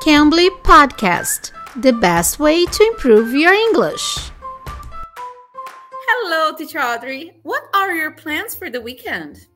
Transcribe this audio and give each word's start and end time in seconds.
Cambly 0.00 0.48
Podcast, 0.62 1.52
the 1.76 1.92
best 1.92 2.38
way 2.38 2.64
to 2.64 2.84
improve 2.84 3.34
your 3.34 3.52
English. 3.52 4.30
Hello, 6.08 6.56
Teacher 6.56 6.80
Audrey. 6.80 7.38
What 7.42 7.64
are 7.74 7.94
your 7.94 8.12
plans 8.12 8.54
for 8.54 8.70
the 8.70 8.80
weekend? 8.80 9.46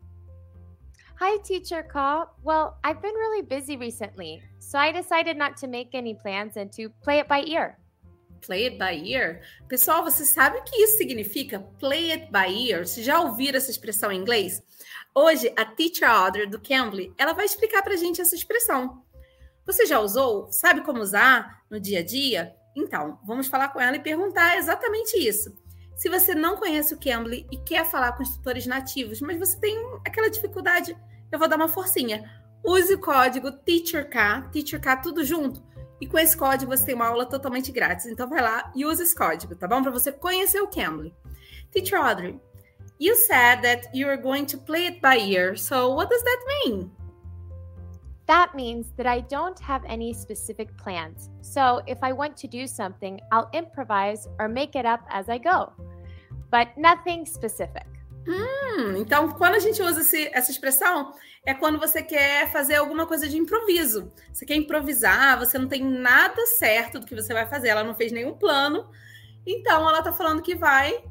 Hi, 1.18 1.38
Teacher 1.38 1.82
Ka. 1.82 2.26
Well, 2.42 2.76
I've 2.84 3.00
been 3.00 3.14
really 3.14 3.40
busy 3.40 3.78
recently, 3.78 4.42
so 4.58 4.78
I 4.78 4.92
decided 4.92 5.38
not 5.38 5.56
to 5.62 5.66
make 5.66 5.94
any 5.94 6.12
plans 6.12 6.58
and 6.58 6.70
to 6.72 6.90
play 7.02 7.20
it 7.20 7.26
by 7.26 7.40
ear. 7.46 7.78
Play 8.42 8.66
it 8.66 8.78
by 8.78 9.00
ear? 9.02 9.40
Pessoal, 9.66 10.02
você 10.02 10.26
sabe 10.26 10.58
o 10.58 10.62
que 10.62 10.76
isso 10.76 10.98
significa? 10.98 11.60
Play 11.80 12.12
it 12.12 12.30
by 12.30 12.52
ear. 12.68 12.86
Você 12.86 13.02
já 13.02 13.18
ouviram 13.18 13.56
essa 13.56 13.70
expressão 13.70 14.12
em 14.12 14.20
inglês? 14.20 14.62
Hoje, 15.14 15.50
a 15.56 15.64
Teacher 15.64 16.10
Audrey 16.10 16.46
do 16.46 16.60
Cambly, 16.60 17.14
ela 17.16 17.32
vai 17.32 17.46
explicar 17.46 17.80
pra 17.82 17.96
gente 17.96 18.20
essa 18.20 18.34
expressão. 18.34 19.03
Você 19.66 19.86
já 19.86 19.98
usou? 19.98 20.50
Sabe 20.50 20.82
como 20.82 21.00
usar 21.00 21.62
no 21.70 21.80
dia 21.80 22.00
a 22.00 22.04
dia? 22.04 22.54
Então, 22.76 23.18
vamos 23.24 23.46
falar 23.46 23.68
com 23.68 23.80
ela 23.80 23.96
e 23.96 24.00
perguntar 24.00 24.56
exatamente 24.56 25.16
isso. 25.16 25.56
Se 25.96 26.08
você 26.08 26.34
não 26.34 26.56
conhece 26.56 26.92
o 26.92 26.98
Cambly 26.98 27.46
e 27.50 27.56
quer 27.56 27.84
falar 27.84 28.12
com 28.12 28.22
instrutores 28.22 28.66
nativos, 28.66 29.20
mas 29.20 29.38
você 29.38 29.58
tem 29.58 29.76
aquela 30.04 30.28
dificuldade, 30.28 30.96
eu 31.30 31.38
vou 31.38 31.48
dar 31.48 31.56
uma 31.56 31.68
forcinha. 31.68 32.28
Use 32.64 32.92
o 32.92 33.00
código 33.00 33.52
TEACHERK, 33.52 34.50
TEACHERK 34.52 35.02
tudo 35.02 35.24
junto, 35.24 35.62
e 36.00 36.06
com 36.06 36.18
esse 36.18 36.36
código 36.36 36.76
você 36.76 36.86
tem 36.86 36.94
uma 36.94 37.06
aula 37.06 37.26
totalmente 37.26 37.70
grátis. 37.70 38.06
Então 38.06 38.28
vai 38.28 38.42
lá 38.42 38.72
e 38.74 38.84
use 38.84 39.02
esse 39.02 39.14
código, 39.14 39.54
tá 39.54 39.68
bom? 39.68 39.82
Para 39.82 39.92
você 39.92 40.10
conhecer 40.10 40.60
o 40.60 40.68
Cambly. 40.68 41.14
Teacher 41.70 42.00
Audrey, 42.00 42.40
you 43.00 43.16
said 43.16 43.62
that 43.62 43.88
you 43.94 44.08
are 44.08 44.20
going 44.20 44.44
to 44.46 44.58
play 44.58 44.86
it 44.86 45.00
by 45.00 45.16
ear. 45.16 45.56
So 45.56 45.94
what 45.94 46.10
does 46.10 46.22
that 46.22 46.44
mean? 46.46 46.90
That 48.26 48.54
means 48.54 48.90
that 48.96 49.06
I 49.06 49.20
don't 49.20 49.58
have 49.60 49.84
any 49.86 50.14
specific 50.14 50.74
plans. 50.78 51.28
So 51.42 51.82
if 51.86 51.98
I 52.02 52.12
want 52.12 52.36
to 52.38 52.48
do 52.48 52.66
something, 52.66 53.20
I'll 53.30 53.50
improvise 53.52 54.26
or 54.38 54.48
make 54.48 54.76
it 54.76 54.86
up 54.86 55.00
as 55.10 55.28
I 55.28 55.38
go, 55.38 55.72
but 56.50 56.68
nothing 56.76 57.26
specific. 57.26 57.86
Hum, 58.26 58.96
então, 58.96 59.32
quando 59.32 59.56
a 59.56 59.58
gente 59.58 59.82
usa 59.82 60.00
esse, 60.00 60.30
essa 60.32 60.50
expressão, 60.50 61.12
é 61.44 61.52
quando 61.52 61.78
você 61.78 62.02
quer 62.02 62.50
fazer 62.50 62.76
alguma 62.76 63.06
coisa 63.06 63.28
de 63.28 63.36
improviso. 63.36 64.10
Você 64.32 64.46
quer 64.46 64.54
improvisar, 64.54 65.38
você 65.38 65.58
não 65.58 65.68
tem 65.68 65.84
nada 65.84 66.46
certo 66.46 66.98
do 66.98 67.06
que 67.06 67.14
você 67.14 67.34
vai 67.34 67.44
fazer, 67.44 67.68
ela 67.68 67.84
não 67.84 67.94
fez 67.94 68.10
nenhum 68.12 68.32
plano. 68.32 68.88
Então, 69.46 69.86
ela 69.86 70.02
tá 70.02 70.10
falando 70.10 70.40
que 70.40 70.54
vai 70.54 71.04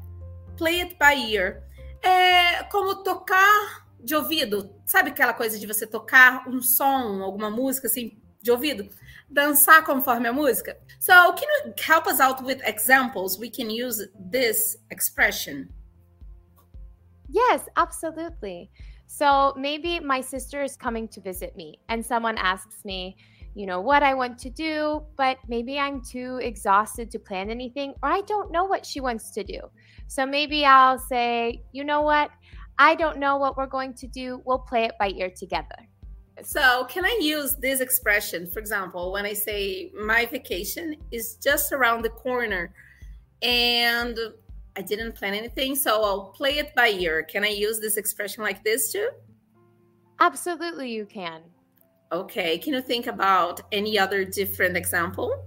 play 0.56 0.82
it 0.82 0.96
by 0.98 1.32
ear. 1.32 1.62
É 2.02 2.64
como 2.64 2.96
tocar 3.04 3.83
de 4.04 4.14
ouvido, 4.14 4.74
sabe 4.84 5.10
aquela 5.10 5.32
coisa 5.32 5.58
de 5.58 5.66
você 5.66 5.86
tocar 5.86 6.46
um 6.48 6.60
som, 6.60 7.22
alguma 7.22 7.50
música 7.50 7.86
assim 7.86 8.20
de 8.42 8.50
ouvido, 8.50 8.88
dançar 9.28 9.84
conforme 9.84 10.28
a 10.28 10.32
música? 10.32 10.78
So, 11.00 11.12
can 11.32 11.46
you 11.46 11.74
help 11.78 12.06
us 12.06 12.20
out 12.20 12.44
with 12.44 12.60
examples 12.66 13.38
we 13.38 13.50
can 13.50 13.70
use 13.70 14.10
this 14.30 14.76
expression? 14.90 15.68
Yes, 17.28 17.62
absolutely. 17.76 18.70
So, 19.06 19.54
maybe 19.56 19.98
my 20.00 20.20
sister 20.20 20.62
is 20.62 20.76
coming 20.76 21.08
to 21.08 21.20
visit 21.20 21.56
me 21.56 21.80
and 21.88 22.04
someone 22.04 22.36
asks 22.36 22.84
me, 22.84 23.16
you 23.54 23.66
know, 23.66 23.80
what 23.80 24.02
I 24.02 24.14
want 24.14 24.38
to 24.40 24.50
do, 24.50 25.02
but 25.16 25.38
maybe 25.48 25.78
I'm 25.78 26.02
too 26.02 26.38
exhausted 26.42 27.10
to 27.12 27.18
plan 27.18 27.50
anything 27.50 27.94
or 28.02 28.10
I 28.10 28.20
don't 28.22 28.50
know 28.50 28.64
what 28.64 28.84
she 28.84 29.00
wants 29.00 29.30
to 29.32 29.44
do. 29.44 29.60
So 30.08 30.26
maybe 30.26 30.66
I'll 30.66 30.98
say, 30.98 31.62
you 31.72 31.84
know 31.84 32.02
what? 32.02 32.30
I 32.78 32.94
don't 32.94 33.18
know 33.18 33.36
what 33.36 33.56
we're 33.56 33.66
going 33.66 33.94
to 33.94 34.06
do. 34.06 34.42
We'll 34.44 34.58
play 34.58 34.84
it 34.84 34.92
by 34.98 35.10
ear 35.10 35.30
together. 35.30 35.76
So, 36.42 36.84
can 36.86 37.04
I 37.04 37.16
use 37.20 37.54
this 37.54 37.80
expression? 37.80 38.48
For 38.48 38.58
example, 38.58 39.12
when 39.12 39.24
I 39.24 39.32
say 39.32 39.92
my 39.94 40.26
vacation 40.26 40.96
is 41.12 41.36
just 41.36 41.72
around 41.72 42.02
the 42.02 42.10
corner 42.10 42.74
and 43.42 44.18
I 44.76 44.82
didn't 44.82 45.12
plan 45.12 45.34
anything, 45.34 45.76
so 45.76 46.02
I'll 46.02 46.32
play 46.32 46.58
it 46.58 46.74
by 46.74 46.88
ear. 46.88 47.22
Can 47.22 47.44
I 47.44 47.48
use 47.48 47.78
this 47.78 47.96
expression 47.96 48.42
like 48.42 48.64
this 48.64 48.90
too? 48.90 49.10
Absolutely, 50.18 50.90
you 50.90 51.06
can. 51.06 51.42
Okay. 52.10 52.58
Can 52.58 52.74
you 52.74 52.80
think 52.80 53.06
about 53.06 53.60
any 53.70 53.98
other 53.98 54.24
different 54.24 54.76
example? 54.76 55.44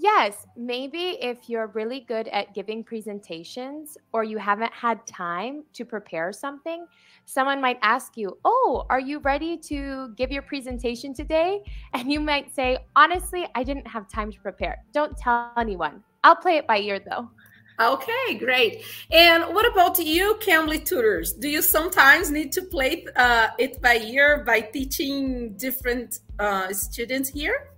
Yes, 0.00 0.46
maybe 0.56 1.18
if 1.20 1.48
you're 1.48 1.66
really 1.74 1.98
good 1.98 2.28
at 2.28 2.54
giving 2.54 2.84
presentations 2.84 3.98
or 4.12 4.22
you 4.22 4.38
haven't 4.38 4.72
had 4.72 5.04
time 5.08 5.64
to 5.72 5.84
prepare 5.84 6.32
something, 6.32 6.86
someone 7.24 7.60
might 7.60 7.80
ask 7.82 8.16
you, 8.16 8.38
Oh, 8.44 8.86
are 8.90 9.00
you 9.00 9.18
ready 9.18 9.56
to 9.56 10.14
give 10.14 10.30
your 10.30 10.42
presentation 10.42 11.12
today? 11.12 11.62
And 11.94 12.12
you 12.12 12.20
might 12.20 12.54
say, 12.54 12.78
Honestly, 12.94 13.48
I 13.56 13.64
didn't 13.64 13.88
have 13.88 14.08
time 14.08 14.30
to 14.30 14.38
prepare. 14.38 14.84
Don't 14.92 15.16
tell 15.16 15.50
anyone. 15.56 16.04
I'll 16.22 16.36
play 16.36 16.58
it 16.58 16.66
by 16.68 16.78
ear 16.78 17.00
though. 17.00 17.28
Okay, 17.80 18.38
great. 18.38 18.84
And 19.10 19.52
what 19.52 19.66
about 19.66 19.98
you, 19.98 20.36
Cambly 20.40 20.84
tutors? 20.84 21.32
Do 21.32 21.48
you 21.48 21.62
sometimes 21.62 22.30
need 22.30 22.52
to 22.52 22.62
play 22.62 23.04
uh, 23.16 23.48
it 23.58 23.82
by 23.82 23.96
ear 23.96 24.44
by 24.46 24.60
teaching 24.60 25.54
different 25.56 26.20
uh, 26.38 26.72
students 26.72 27.28
here? 27.30 27.68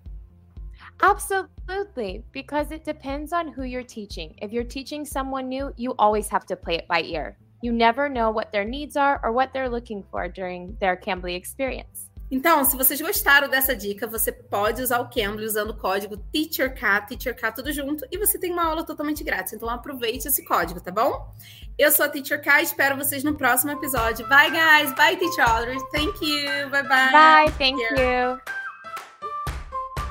Absolutely, 1.03 2.25
because 2.33 2.71
it 2.71 2.85
depends 2.85 3.33
on 3.33 3.49
who 3.49 3.65
you're 3.65 3.83
teaching. 3.83 4.35
If 4.43 4.53
you're 4.53 4.65
teaching 4.65 5.05
someone 5.05 5.49
new, 5.49 5.73
you 5.77 5.95
always 5.99 6.29
have 6.29 6.45
to 6.47 6.57
play 6.57 6.75
it 6.77 6.87
by 6.89 7.03
ear. 7.03 7.37
You 7.63 7.73
never 7.73 8.09
know 8.09 8.31
what 8.31 8.53
their 8.53 8.65
needs 8.65 8.97
are 8.97 9.21
or 9.23 9.33
what 9.33 9.53
they're 9.53 9.69
looking 9.69 10.05
for 10.11 10.29
during 10.29 10.77
their 10.81 10.97
Cambly 10.97 11.37
experience. 11.37 12.11
Então, 12.31 12.65
se 12.65 12.77
vocês 12.77 13.01
gostaram 13.01 13.49
dessa 13.49 13.75
dica, 13.75 14.07
você 14.07 14.31
pode 14.31 14.81
usar 14.81 15.01
o 15.01 15.09
Cambly 15.09 15.45
usando 15.45 15.71
o 15.71 15.77
código 15.77 16.17
TEACHERK, 16.17 17.09
TEACHERK 17.09 17.55
tudo 17.57 17.73
junto, 17.73 18.07
e 18.11 18.17
você 18.17 18.39
tem 18.39 18.53
uma 18.53 18.65
aula 18.65 18.85
totalmente 18.85 19.25
grátis. 19.25 19.53
Então, 19.53 19.69
aproveite 19.69 20.29
esse 20.29 20.45
código, 20.45 20.81
tá 20.81 20.93
bom? 20.93 21.35
Eu 21.77 21.91
sou 21.91 22.05
a 22.05 22.09
Teacher 22.09 22.41
K, 22.41 22.63
espero 22.63 22.97
vocês 22.97 23.25
no 23.25 23.35
próximo 23.35 23.73
episódio. 23.73 24.29
Bye, 24.29 24.51
guys! 24.51 24.95
Bye, 24.95 25.17
Teacher 25.17 25.51
Audrey! 25.51 25.79
Thank 25.91 26.25
you! 26.25 26.71
Bye-bye! 26.71 27.11
Bye, 27.11 27.53
thank 27.59 27.81
you! 27.81 28.60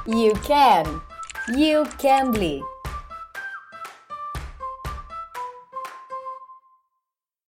You 0.06 0.34
can. 0.44 1.02
You 1.56 1.86
can 1.98 2.32
be. 2.32 2.64